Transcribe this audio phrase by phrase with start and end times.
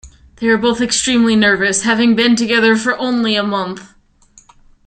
[0.37, 3.93] They were both extremely nervous, having been together for only a month.